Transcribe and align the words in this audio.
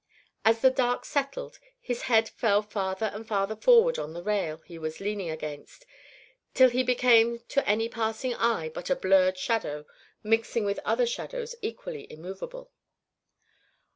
As 0.43 0.61
the 0.61 0.71
dark 0.71 1.05
settled, 1.05 1.59
his 1.79 2.01
head 2.09 2.27
fell 2.29 2.63
farther 2.63 3.11
and 3.13 3.27
farther 3.27 3.55
forward 3.55 3.99
on 3.99 4.13
the 4.13 4.23
rail 4.23 4.57
he 4.65 4.79
was 4.79 4.99
leaning 4.99 5.29
against, 5.29 5.85
till 6.55 6.69
he 6.69 6.81
became 6.81 7.41
to 7.49 7.63
any 7.69 7.87
passing 7.87 8.33
eye 8.33 8.69
but 8.73 8.89
a 8.89 8.95
blurred 8.95 9.37
shadow 9.37 9.85
mixing 10.23 10.65
with 10.65 10.79
other 10.83 11.05
shadows 11.05 11.53
equally 11.61 12.11
immovable. 12.11 12.71